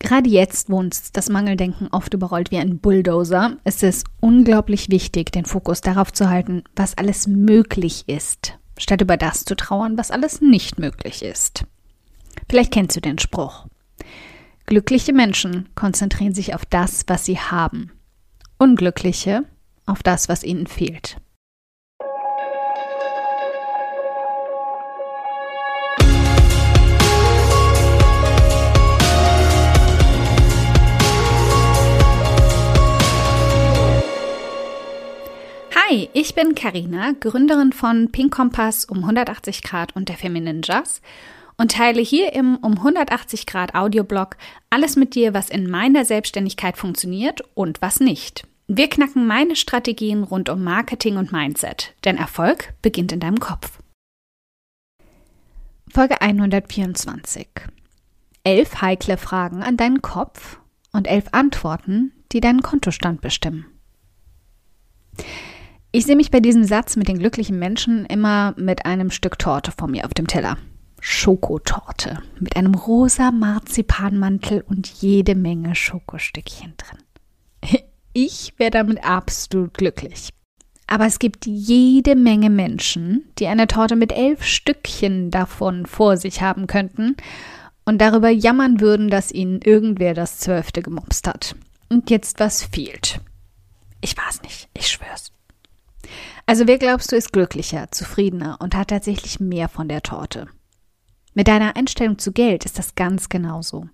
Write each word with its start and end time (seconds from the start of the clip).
Gerade 0.00 0.30
jetzt, 0.30 0.70
wo 0.70 0.78
uns 0.78 1.12
das 1.12 1.28
Mangeldenken 1.28 1.88
oft 1.92 2.14
überrollt 2.14 2.50
wie 2.50 2.56
ein 2.56 2.78
Bulldozer, 2.78 3.58
ist 3.64 3.82
es 3.82 4.04
unglaublich 4.18 4.90
wichtig, 4.90 5.30
den 5.30 5.44
Fokus 5.44 5.82
darauf 5.82 6.12
zu 6.12 6.30
halten, 6.30 6.64
was 6.74 6.96
alles 6.96 7.26
möglich 7.26 8.04
ist, 8.08 8.58
statt 8.78 9.02
über 9.02 9.18
das 9.18 9.44
zu 9.44 9.54
trauern, 9.54 9.98
was 9.98 10.10
alles 10.10 10.40
nicht 10.40 10.78
möglich 10.78 11.22
ist. 11.22 11.66
Vielleicht 12.48 12.72
kennst 12.72 12.96
du 12.96 13.00
den 13.00 13.18
Spruch. 13.18 13.66
Glückliche 14.64 15.12
Menschen 15.12 15.68
konzentrieren 15.74 16.34
sich 16.34 16.54
auf 16.54 16.64
das, 16.64 17.04
was 17.06 17.26
sie 17.26 17.38
haben. 17.38 17.92
Unglückliche 18.58 19.44
auf 19.84 20.02
das, 20.02 20.28
was 20.28 20.44
ihnen 20.44 20.66
fehlt. 20.66 21.18
Hi, 35.90 36.08
ich 36.12 36.36
bin 36.36 36.54
Karina, 36.54 37.14
Gründerin 37.18 37.72
von 37.72 38.12
Pink 38.12 38.32
Kompass 38.32 38.84
um 38.84 38.98
180 38.98 39.62
Grad 39.62 39.96
und 39.96 40.08
der 40.08 40.16
Feminine 40.16 40.60
Jazz 40.62 41.00
und 41.56 41.72
teile 41.72 42.00
hier 42.00 42.32
im 42.32 42.56
um 42.58 42.74
180 42.74 43.44
Grad 43.44 43.74
Audioblog 43.74 44.36
alles 44.68 44.94
mit 44.94 45.16
dir, 45.16 45.34
was 45.34 45.50
in 45.50 45.68
meiner 45.68 46.04
Selbstständigkeit 46.04 46.76
funktioniert 46.76 47.42
und 47.54 47.82
was 47.82 47.98
nicht. 47.98 48.46
Wir 48.68 48.88
knacken 48.88 49.26
meine 49.26 49.56
Strategien 49.56 50.22
rund 50.22 50.48
um 50.48 50.62
Marketing 50.62 51.16
und 51.16 51.32
Mindset, 51.32 51.92
denn 52.04 52.18
Erfolg 52.18 52.72
beginnt 52.82 53.10
in 53.10 53.18
deinem 53.18 53.40
Kopf. 53.40 53.80
Folge 55.92 56.20
124. 56.20 57.48
Elf 58.44 58.80
heikle 58.80 59.16
Fragen 59.16 59.64
an 59.64 59.76
deinen 59.76 60.02
Kopf 60.02 60.60
und 60.92 61.08
elf 61.08 61.24
Antworten, 61.32 62.12
die 62.30 62.40
deinen 62.40 62.62
Kontostand 62.62 63.22
bestimmen. 63.22 63.66
Ich 65.92 66.06
sehe 66.06 66.14
mich 66.14 66.30
bei 66.30 66.38
diesem 66.38 66.62
Satz 66.62 66.94
mit 66.94 67.08
den 67.08 67.18
glücklichen 67.18 67.58
Menschen 67.58 68.06
immer 68.06 68.54
mit 68.56 68.86
einem 68.86 69.10
Stück 69.10 69.40
Torte 69.40 69.72
vor 69.76 69.88
mir 69.88 70.04
auf 70.04 70.14
dem 70.14 70.28
Teller. 70.28 70.56
Schokotorte 71.00 72.22
mit 72.38 72.54
einem 72.54 72.74
rosa 72.74 73.32
Marzipanmantel 73.32 74.62
und 74.68 74.86
jede 74.86 75.34
Menge 75.34 75.74
Schokostückchen 75.74 76.74
drin. 76.76 77.80
Ich 78.12 78.54
wäre 78.56 78.72
damit 78.72 79.04
absolut 79.04 79.72
glücklich. 79.74 80.30
Aber 80.88 81.06
es 81.06 81.20
gibt 81.20 81.46
jede 81.46 82.16
Menge 82.16 82.50
Menschen, 82.50 83.24
die 83.38 83.46
eine 83.46 83.68
Torte 83.68 83.94
mit 83.94 84.10
elf 84.10 84.42
Stückchen 84.42 85.30
davon 85.30 85.86
vor 85.86 86.16
sich 86.16 86.42
haben 86.42 86.66
könnten 86.66 87.16
und 87.84 88.00
darüber 88.00 88.28
jammern 88.28 88.80
würden, 88.80 89.10
dass 89.10 89.30
ihnen 89.30 89.62
irgendwer 89.62 90.14
das 90.14 90.40
zwölfte 90.40 90.82
gemobst 90.82 91.28
hat. 91.28 91.54
Und 91.88 92.10
jetzt 92.10 92.40
was 92.40 92.64
fehlt. 92.64 93.20
Ich 94.00 94.16
weiß 94.16 94.42
nicht, 94.42 94.68
ich 94.76 94.88
schwör's. 94.88 95.30
Also 96.50 96.66
wer 96.66 96.78
glaubst 96.78 97.12
du 97.12 97.16
ist 97.16 97.32
glücklicher, 97.32 97.92
zufriedener 97.92 98.56
und 98.58 98.74
hat 98.74 98.88
tatsächlich 98.88 99.38
mehr 99.38 99.68
von 99.68 99.86
der 99.86 100.02
Torte? 100.02 100.48
Mit 101.32 101.46
deiner 101.46 101.76
Einstellung 101.76 102.18
zu 102.18 102.32
Geld 102.32 102.64
ist 102.64 102.76
das 102.76 102.96
ganz 102.96 103.28
genauso. 103.28 103.86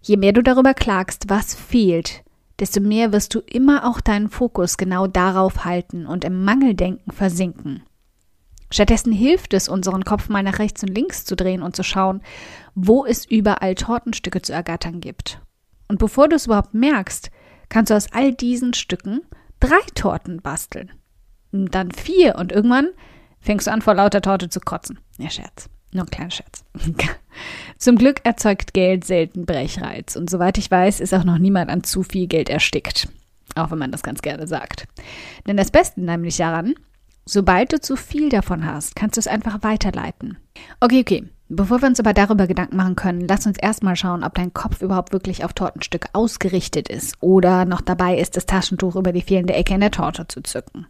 Je 0.00 0.16
mehr 0.16 0.32
du 0.32 0.40
darüber 0.40 0.72
klagst, 0.72 1.24
was 1.26 1.52
fehlt, 1.56 2.22
desto 2.60 2.80
mehr 2.80 3.12
wirst 3.12 3.34
du 3.34 3.40
immer 3.40 3.90
auch 3.90 4.00
deinen 4.00 4.28
Fokus 4.28 4.76
genau 4.76 5.08
darauf 5.08 5.64
halten 5.64 6.06
und 6.06 6.24
im 6.24 6.44
Mangeldenken 6.44 7.10
versinken. 7.10 7.82
Stattdessen 8.70 9.12
hilft 9.12 9.52
es, 9.52 9.68
unseren 9.68 10.04
Kopf 10.04 10.28
mal 10.28 10.44
nach 10.44 10.60
rechts 10.60 10.84
und 10.84 10.94
links 10.94 11.24
zu 11.24 11.34
drehen 11.34 11.60
und 11.60 11.74
zu 11.74 11.82
schauen, 11.82 12.22
wo 12.76 13.04
es 13.04 13.24
überall 13.24 13.74
Tortenstücke 13.74 14.42
zu 14.42 14.52
ergattern 14.52 15.00
gibt. 15.00 15.40
Und 15.88 15.98
bevor 15.98 16.28
du 16.28 16.36
es 16.36 16.46
überhaupt 16.46 16.72
merkst, 16.72 17.32
kannst 17.68 17.90
du 17.90 17.96
aus 17.96 18.12
all 18.12 18.32
diesen 18.32 18.74
Stücken 18.74 19.22
drei 19.58 19.80
Torten 19.96 20.40
basteln. 20.40 20.92
Dann 21.52 21.90
vier 21.90 22.36
und 22.36 22.52
irgendwann 22.52 22.88
fängst 23.40 23.66
du 23.66 23.72
an, 23.72 23.82
vor 23.82 23.94
lauter 23.94 24.20
Torte 24.20 24.48
zu 24.48 24.60
kotzen. 24.60 24.98
Ja, 25.18 25.30
Scherz. 25.30 25.68
Nur 25.92 26.04
ein 26.04 26.10
kleiner 26.10 26.30
Scherz. 26.30 26.64
Zum 27.78 27.96
Glück 27.96 28.20
erzeugt 28.24 28.74
Geld 28.74 29.04
selten 29.04 29.44
Brechreiz. 29.44 30.14
Und 30.14 30.30
soweit 30.30 30.58
ich 30.58 30.70
weiß, 30.70 31.00
ist 31.00 31.14
auch 31.14 31.24
noch 31.24 31.38
niemand 31.38 31.70
an 31.70 31.82
zu 31.82 32.02
viel 32.02 32.26
Geld 32.26 32.48
erstickt. 32.48 33.08
Auch 33.56 33.70
wenn 33.70 33.78
man 33.78 33.90
das 33.90 34.02
ganz 34.02 34.22
gerne 34.22 34.46
sagt. 34.46 34.86
Denn 35.46 35.56
das 35.56 35.72
Beste 35.72 36.00
nämlich 36.00 36.36
daran, 36.36 36.74
sobald 37.24 37.72
du 37.72 37.80
zu 37.80 37.96
viel 37.96 38.28
davon 38.28 38.64
hast, 38.64 38.94
kannst 38.94 39.16
du 39.16 39.20
es 39.20 39.26
einfach 39.26 39.62
weiterleiten. 39.62 40.38
Okay, 40.80 41.00
okay. 41.00 41.28
Bevor 41.52 41.82
wir 41.82 41.88
uns 41.88 41.98
aber 41.98 42.12
darüber 42.12 42.46
Gedanken 42.46 42.76
machen 42.76 42.94
können, 42.94 43.26
lass 43.26 43.44
uns 43.44 43.58
erstmal 43.58 43.96
schauen, 43.96 44.22
ob 44.22 44.34
dein 44.34 44.54
Kopf 44.54 44.82
überhaupt 44.82 45.12
wirklich 45.12 45.44
auf 45.44 45.52
Tortenstücke 45.52 46.10
ausgerichtet 46.12 46.88
ist 46.88 47.16
oder 47.20 47.64
noch 47.64 47.80
dabei 47.80 48.16
ist, 48.16 48.36
das 48.36 48.46
Taschentuch 48.46 48.94
über 48.94 49.10
die 49.10 49.22
fehlende 49.22 49.54
Ecke 49.54 49.74
in 49.74 49.80
der 49.80 49.90
Torte 49.90 50.28
zu 50.28 50.42
zücken. 50.42 50.86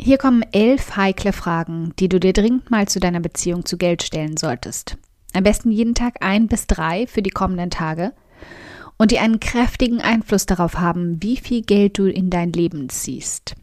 Hier 0.00 0.18
kommen 0.18 0.44
elf 0.52 0.96
heikle 0.96 1.32
Fragen, 1.32 1.92
die 1.98 2.08
du 2.08 2.20
dir 2.20 2.32
dringend 2.32 2.70
mal 2.70 2.86
zu 2.86 3.00
deiner 3.00 3.20
Beziehung 3.20 3.64
zu 3.64 3.76
Geld 3.76 4.02
stellen 4.02 4.36
solltest. 4.36 4.96
Am 5.32 5.42
besten 5.42 5.70
jeden 5.70 5.94
Tag 5.94 6.16
ein 6.24 6.46
bis 6.46 6.66
drei 6.66 7.06
für 7.06 7.22
die 7.22 7.30
kommenden 7.30 7.70
Tage 7.70 8.12
und 8.98 9.10
die 9.10 9.18
einen 9.18 9.40
kräftigen 9.40 10.00
Einfluss 10.00 10.46
darauf 10.46 10.76
haben, 10.78 11.22
wie 11.22 11.36
viel 11.36 11.62
Geld 11.62 11.98
du 11.98 12.06
in 12.06 12.30
dein 12.30 12.52
Leben 12.52 12.88
ziehst. 12.88 13.54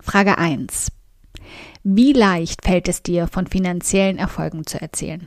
Frage 0.00 0.38
1. 0.38 0.92
Wie 1.82 2.12
leicht 2.12 2.64
fällt 2.64 2.88
es 2.88 3.02
dir, 3.02 3.26
von 3.26 3.46
finanziellen 3.46 4.18
Erfolgen 4.18 4.66
zu 4.66 4.80
erzählen? 4.80 5.26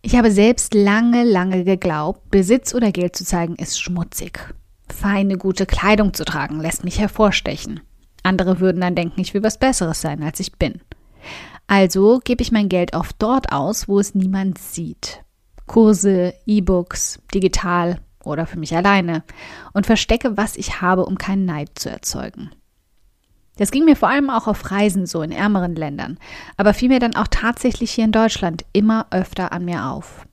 Ich 0.00 0.16
habe 0.16 0.30
selbst 0.30 0.74
lange, 0.74 1.24
lange 1.24 1.64
geglaubt, 1.64 2.30
Besitz 2.30 2.74
oder 2.74 2.92
Geld 2.92 3.16
zu 3.16 3.24
zeigen 3.24 3.56
ist 3.56 3.80
schmutzig. 3.80 4.54
Feine, 4.88 5.36
gute 5.36 5.66
Kleidung 5.66 6.14
zu 6.14 6.24
tragen 6.24 6.60
lässt 6.60 6.84
mich 6.84 6.98
hervorstechen. 6.98 7.80
Andere 8.28 8.60
würden 8.60 8.80
dann 8.82 8.94
denken, 8.94 9.20
ich 9.20 9.34
will 9.34 9.42
was 9.42 9.58
Besseres 9.58 10.00
sein, 10.00 10.22
als 10.22 10.38
ich 10.38 10.52
bin. 10.52 10.80
Also 11.66 12.20
gebe 12.22 12.42
ich 12.42 12.52
mein 12.52 12.68
Geld 12.68 12.94
oft 12.94 13.16
dort 13.18 13.52
aus, 13.52 13.88
wo 13.88 13.98
es 13.98 14.14
niemand 14.14 14.58
sieht. 14.58 15.22
Kurse, 15.66 16.34
E-Books, 16.46 17.20
digital 17.34 18.00
oder 18.24 18.46
für 18.46 18.58
mich 18.58 18.76
alleine 18.76 19.22
und 19.72 19.86
verstecke, 19.86 20.36
was 20.36 20.56
ich 20.56 20.80
habe, 20.80 21.04
um 21.06 21.18
keinen 21.18 21.46
Neid 21.46 21.70
zu 21.74 21.90
erzeugen. 21.90 22.50
Das 23.56 23.70
ging 23.72 23.84
mir 23.84 23.96
vor 23.96 24.08
allem 24.08 24.30
auch 24.30 24.46
auf 24.46 24.70
Reisen 24.70 25.06
so 25.06 25.20
in 25.20 25.32
ärmeren 25.32 25.74
Ländern, 25.74 26.18
aber 26.56 26.74
fiel 26.74 26.88
mir 26.88 27.00
dann 27.00 27.16
auch 27.16 27.26
tatsächlich 27.28 27.90
hier 27.90 28.04
in 28.04 28.12
Deutschland 28.12 28.64
immer 28.72 29.06
öfter 29.10 29.52
an 29.52 29.64
mir 29.64 29.86
auf. 29.86 30.27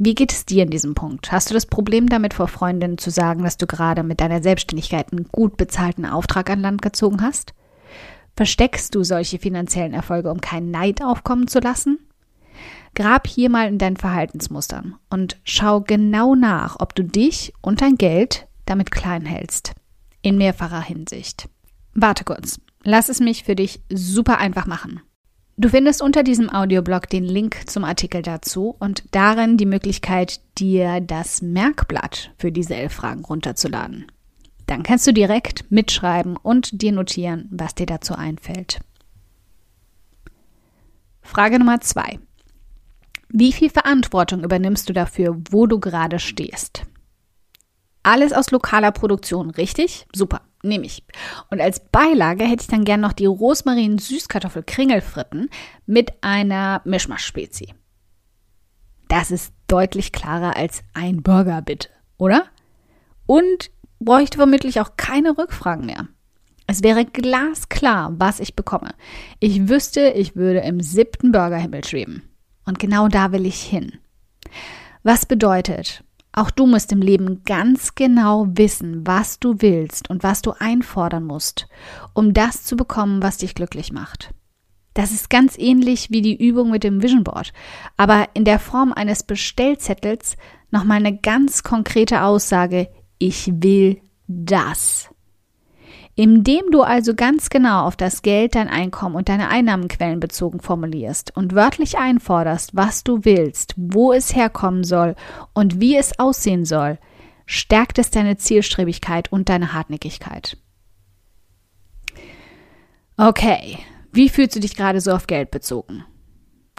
Wie 0.00 0.14
geht 0.14 0.32
es 0.32 0.46
dir 0.46 0.62
in 0.62 0.70
diesem 0.70 0.94
Punkt? 0.94 1.32
Hast 1.32 1.50
du 1.50 1.54
das 1.54 1.66
Problem 1.66 2.08
damit, 2.08 2.32
vor 2.32 2.46
Freundinnen 2.46 2.98
zu 2.98 3.10
sagen, 3.10 3.42
dass 3.42 3.56
du 3.56 3.66
gerade 3.66 4.04
mit 4.04 4.20
deiner 4.20 4.40
Selbstständigkeit 4.40 5.10
einen 5.10 5.24
gut 5.24 5.56
bezahlten 5.56 6.06
Auftrag 6.06 6.50
an 6.50 6.60
Land 6.60 6.82
gezogen 6.82 7.20
hast? 7.20 7.52
Versteckst 8.36 8.94
du 8.94 9.02
solche 9.02 9.40
finanziellen 9.40 9.94
Erfolge, 9.94 10.30
um 10.30 10.40
keinen 10.40 10.70
Neid 10.70 11.02
aufkommen 11.02 11.48
zu 11.48 11.58
lassen? 11.58 11.98
Grab 12.94 13.26
hier 13.26 13.50
mal 13.50 13.66
in 13.66 13.78
deinen 13.78 13.96
Verhaltensmustern 13.96 14.94
und 15.10 15.40
schau 15.42 15.80
genau 15.80 16.36
nach, 16.36 16.76
ob 16.78 16.94
du 16.94 17.02
dich 17.02 17.52
und 17.60 17.80
dein 17.80 17.96
Geld 17.96 18.46
damit 18.66 18.92
klein 18.92 19.26
hältst. 19.26 19.74
In 20.22 20.38
mehrfacher 20.38 20.80
Hinsicht. 20.80 21.48
Warte 21.94 22.22
kurz. 22.22 22.60
Lass 22.84 23.08
es 23.08 23.18
mich 23.18 23.42
für 23.42 23.56
dich 23.56 23.82
super 23.92 24.38
einfach 24.38 24.66
machen. 24.66 25.00
Du 25.60 25.68
findest 25.68 26.02
unter 26.02 26.22
diesem 26.22 26.50
Audioblog 26.50 27.08
den 27.08 27.24
Link 27.24 27.68
zum 27.68 27.82
Artikel 27.82 28.22
dazu 28.22 28.76
und 28.78 29.02
darin 29.10 29.56
die 29.56 29.66
Möglichkeit, 29.66 30.40
dir 30.56 31.00
das 31.00 31.42
Merkblatt 31.42 32.30
für 32.38 32.52
diese 32.52 32.76
elf 32.76 32.92
Fragen 32.92 33.24
runterzuladen. 33.24 34.06
Dann 34.66 34.84
kannst 34.84 35.04
du 35.08 35.12
direkt 35.12 35.68
mitschreiben 35.68 36.36
und 36.36 36.80
dir 36.80 36.92
notieren, 36.92 37.48
was 37.50 37.74
dir 37.74 37.86
dazu 37.86 38.14
einfällt. 38.14 38.78
Frage 41.22 41.58
Nummer 41.58 41.80
zwei. 41.80 42.20
Wie 43.28 43.52
viel 43.52 43.68
Verantwortung 43.68 44.44
übernimmst 44.44 44.88
du 44.88 44.92
dafür, 44.92 45.36
wo 45.50 45.66
du 45.66 45.80
gerade 45.80 46.20
stehst? 46.20 46.84
Alles 48.04 48.32
aus 48.32 48.52
lokaler 48.52 48.92
Produktion, 48.92 49.50
richtig? 49.50 50.06
Super 50.14 50.42
nehme 50.62 50.86
ich. 50.86 51.04
Und 51.50 51.60
als 51.60 51.80
Beilage 51.80 52.44
hätte 52.44 52.62
ich 52.62 52.68
dann 52.68 52.84
gern 52.84 53.00
noch 53.00 53.12
die 53.12 53.26
Rosmarin-Süßkartoffel-Kringelfritten 53.26 55.50
mit 55.86 56.12
einer 56.22 56.80
Mischmasch-Spezi. 56.84 57.74
Das 59.08 59.30
ist 59.30 59.52
deutlich 59.68 60.12
klarer 60.12 60.56
als 60.56 60.82
ein 60.94 61.22
Burger, 61.22 61.62
bitte, 61.62 61.88
oder? 62.18 62.44
Und 63.26 63.70
bräuchte 64.00 64.38
vermutlich 64.38 64.80
auch 64.80 64.96
keine 64.96 65.36
Rückfragen 65.36 65.86
mehr. 65.86 66.06
Es 66.66 66.82
wäre 66.82 67.06
glasklar, 67.06 68.12
was 68.18 68.40
ich 68.40 68.54
bekomme. 68.54 68.90
Ich 69.40 69.68
wüsste, 69.68 70.10
ich 70.10 70.36
würde 70.36 70.60
im 70.60 70.80
siebten 70.80 71.32
Burgerhimmel 71.32 71.84
schweben. 71.84 72.22
Und 72.66 72.78
genau 72.78 73.08
da 73.08 73.32
will 73.32 73.46
ich 73.46 73.62
hin. 73.62 73.98
Was 75.02 75.24
bedeutet, 75.24 76.04
auch 76.38 76.50
du 76.50 76.66
musst 76.66 76.92
im 76.92 77.02
Leben 77.02 77.42
ganz 77.44 77.94
genau 77.94 78.46
wissen, 78.48 79.06
was 79.06 79.40
du 79.40 79.56
willst 79.58 80.08
und 80.08 80.22
was 80.22 80.40
du 80.40 80.52
einfordern 80.58 81.24
musst, 81.24 81.68
um 82.14 82.32
das 82.32 82.64
zu 82.64 82.76
bekommen, 82.76 83.22
was 83.22 83.38
dich 83.38 83.54
glücklich 83.54 83.92
macht. 83.92 84.32
Das 84.94 85.12
ist 85.12 85.30
ganz 85.30 85.56
ähnlich 85.58 86.10
wie 86.10 86.22
die 86.22 86.36
Übung 86.36 86.70
mit 86.70 86.84
dem 86.84 87.02
Vision 87.02 87.24
Board, 87.24 87.52
aber 87.96 88.28
in 88.34 88.44
der 88.44 88.58
Form 88.58 88.92
eines 88.92 89.22
Bestellzettels 89.22 90.36
nochmal 90.70 90.98
eine 90.98 91.16
ganz 91.16 91.62
konkrete 91.62 92.22
Aussage, 92.22 92.88
ich 93.18 93.50
will 93.62 94.00
das. 94.26 95.10
Indem 96.18 96.72
du 96.72 96.82
also 96.82 97.14
ganz 97.14 97.48
genau 97.48 97.86
auf 97.86 97.94
das 97.94 98.22
Geld, 98.22 98.56
dein 98.56 98.66
Einkommen 98.66 99.14
und 99.14 99.28
deine 99.28 99.50
Einnahmenquellen 99.50 100.18
bezogen 100.18 100.58
formulierst 100.58 101.36
und 101.36 101.54
wörtlich 101.54 101.96
einforderst, 101.96 102.74
was 102.74 103.04
du 103.04 103.24
willst, 103.24 103.74
wo 103.76 104.12
es 104.12 104.34
herkommen 104.34 104.82
soll 104.82 105.14
und 105.54 105.78
wie 105.78 105.96
es 105.96 106.18
aussehen 106.18 106.64
soll, 106.64 106.98
stärkt 107.46 108.00
es 108.00 108.10
deine 108.10 108.36
Zielstrebigkeit 108.36 109.30
und 109.30 109.48
deine 109.48 109.72
Hartnäckigkeit. 109.74 110.56
Okay, 113.16 113.78
wie 114.10 114.28
fühlst 114.28 114.56
du 114.56 114.60
dich 114.60 114.74
gerade 114.74 115.00
so 115.00 115.12
auf 115.12 115.28
Geld 115.28 115.52
bezogen? 115.52 116.04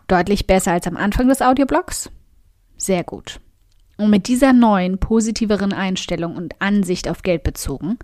Deutlich 0.08 0.48
besser 0.48 0.74
als 0.74 0.86
am 0.86 0.98
Anfang 0.98 1.30
des 1.30 1.42
Audioblogs? 1.42 2.12
Sehr 2.76 3.06
gut. 3.06 3.40
Und 4.00 4.12
mit 4.12 4.30
dieser 4.30 4.54
neuen, 4.54 4.98
positiveren 4.98 5.74
Einstellung 5.74 6.38
und 6.38 6.62
Ansicht 6.62 7.10
auf 7.10 7.22
Geld 7.22 7.44
bezogen, 7.44 8.00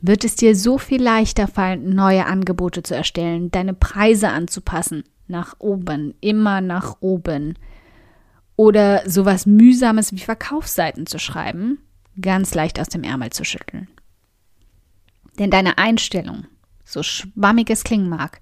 wird 0.00 0.24
es 0.24 0.34
dir 0.34 0.56
so 0.56 0.76
viel 0.76 1.00
leichter 1.00 1.46
fallen, 1.46 1.94
neue 1.94 2.26
Angebote 2.26 2.82
zu 2.82 2.96
erstellen, 2.96 3.52
deine 3.52 3.72
Preise 3.72 4.30
anzupassen, 4.30 5.04
nach 5.28 5.54
oben, 5.60 6.14
immer 6.20 6.60
nach 6.60 6.96
oben. 6.98 7.56
Oder 8.56 9.08
sowas 9.08 9.46
Mühsames 9.46 10.12
wie 10.12 10.18
Verkaufsseiten 10.18 11.06
zu 11.06 11.20
schreiben, 11.20 11.78
ganz 12.20 12.52
leicht 12.56 12.80
aus 12.80 12.88
dem 12.88 13.04
Ärmel 13.04 13.30
zu 13.30 13.44
schütteln. 13.44 13.86
Denn 15.38 15.52
deine 15.52 15.78
Einstellung, 15.78 16.46
so 16.84 17.04
schwammig 17.04 17.70
es 17.70 17.84
klingen 17.84 18.08
mag, 18.08 18.40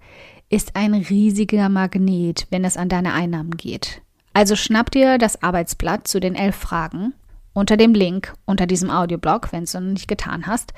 ist 0.49 0.75
ein 0.75 0.95
riesiger 0.95 1.69
Magnet, 1.69 2.47
wenn 2.49 2.65
es 2.65 2.79
an 2.79 2.89
deine 2.89 3.13
Einnahmen 3.13 3.59
geht. 3.59 4.01
Also 4.35 4.57
schnapp 4.57 4.91
dir 4.91 5.17
das 5.17 5.43
Arbeitsblatt 5.43 6.07
zu 6.07 6.21
den 6.21 6.35
elf 6.35 6.57
Fragen 6.57 7.15
unter 7.55 7.77
dem 7.77 7.95
Link 7.95 8.35
unter 8.45 8.67
diesem 8.67 8.91
Audioblog, 8.91 9.53
wenn 9.53 9.61
du 9.61 9.65
es 9.65 9.75
noch 9.75 9.81
nicht 9.81 10.09
getan 10.09 10.47
hast, 10.47 10.75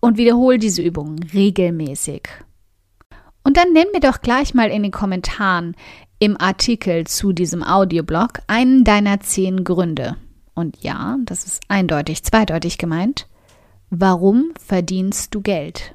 und 0.00 0.18
wiederhole 0.18 0.58
diese 0.58 0.82
Übungen 0.82 1.22
regelmäßig. 1.22 2.28
Und 3.44 3.56
dann 3.56 3.72
nenn 3.72 3.86
mir 3.94 4.00
doch 4.00 4.20
gleich 4.20 4.52
mal 4.52 4.68
in 4.68 4.82
den 4.82 4.92
Kommentaren 4.92 5.74
im 6.18 6.38
Artikel 6.40 7.06
zu 7.06 7.32
diesem 7.32 7.62
Audioblog 7.62 8.40
einen 8.46 8.84
deiner 8.84 9.20
zehn 9.20 9.64
Gründe. 9.64 10.16
Und 10.54 10.82
ja, 10.82 11.16
das 11.24 11.44
ist 11.44 11.62
eindeutig 11.68 12.24
zweideutig 12.24 12.78
gemeint. 12.78 13.28
Warum 13.90 14.52
verdienst 14.58 15.34
du 15.34 15.40
Geld? 15.40 15.94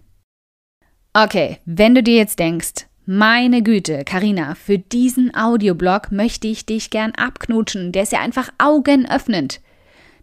Okay, 1.13 1.59
wenn 1.65 1.93
du 1.93 2.01
dir 2.01 2.15
jetzt 2.15 2.39
denkst, 2.39 2.87
meine 3.05 3.61
Güte, 3.63 4.03
Karina, 4.05 4.55
für 4.55 4.77
diesen 4.77 5.35
Audioblog 5.35 6.11
möchte 6.11 6.47
ich 6.47 6.65
dich 6.65 6.89
gern 6.89 7.11
abknutschen. 7.11 7.91
Der 7.91 8.03
ist 8.03 8.11
ja 8.11 8.21
einfach 8.21 8.49
augenöffnend. 8.57 9.59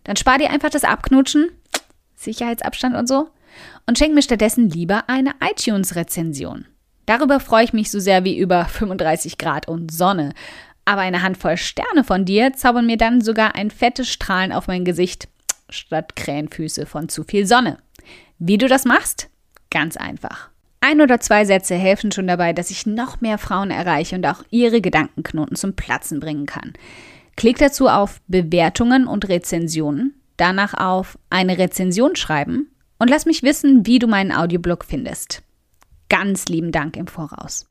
Dann 0.05 0.17
spar 0.17 0.38
dir 0.38 0.50
einfach 0.50 0.71
das 0.71 0.85
Abknutschen, 0.85 1.50
Sicherheitsabstand 2.15 2.97
und 2.97 3.06
so, 3.06 3.29
und 3.87 3.99
schenk 3.99 4.15
mir 4.15 4.23
stattdessen 4.23 4.71
lieber 4.71 5.05
eine 5.09 5.35
iTunes-Rezension. 5.43 6.67
Darüber 7.06 7.41
freue 7.41 7.65
ich 7.65 7.73
mich 7.73 7.91
so 7.91 8.00
sehr 8.00 8.25
wie 8.25 8.38
über 8.38 8.65
35 8.65 9.37
Grad 9.37 9.69
und 9.69 9.93
Sonne. 9.93 10.33
Aber 10.85 11.03
eine 11.03 11.23
Handvoll 11.23 11.56
Sterne 11.56 12.05
von 12.05 12.25
dir 12.25 12.53
zaubern 12.55 12.87
mir 12.87 12.97
dann 12.97 13.21
sogar 13.21 13.56
ein 13.56 13.71
fettes 13.71 14.09
Strahlen 14.09 14.53
auf 14.53 14.69
mein 14.69 14.85
Gesicht 14.85 15.29
statt 15.69 16.17
Krähenfüße 16.17 16.87
von 16.87 17.09
zu 17.09 17.25
viel 17.25 17.47
Sonne. 17.47 17.79
Wie 18.38 18.59
du 18.59 18.69
das 18.69 18.85
machst? 18.85 19.29
Ganz 19.71 19.97
einfach. 19.97 20.50
Ein 20.81 21.03
oder 21.03 21.21
zwei 21.21 21.44
Sätze 21.44 21.75
helfen 21.75 22.11
schon 22.11 22.27
dabei, 22.27 22.55
dass 22.55 22.71
ich 22.71 22.87
noch 22.87 23.21
mehr 23.21 23.37
Frauen 23.37 23.71
erreiche 23.71 24.17
und 24.17 24.27
auch 24.27 24.43
ihre 24.50 24.81
Gedankenknoten 24.81 25.56
zum 25.56 25.77
Platzen 25.77 26.21
bringen 26.21 26.47
kann. 26.47 26.73
Klick 27.37 27.59
dazu 27.59 27.88
auf 27.88 28.21
Bewertungen 28.29 29.06
und 29.06 29.29
Rezensionen, 29.29 30.15
danach 30.38 30.75
auf 30.75 31.19
eine 31.29 31.59
Rezension 31.59 32.17
schreiben 32.17 32.71
und 32.99 33.11
lass 33.11 33.27
mich 33.27 33.43
wissen, 33.43 33.87
wie 33.87 33.99
du 33.99 34.06
meinen 34.06 34.32
Audioblog 34.32 34.85
findest. 34.85 35.43
Ganz 36.09 36.47
lieben 36.47 36.73
Dank 36.73 36.97
im 36.97 37.06
Voraus. 37.06 37.69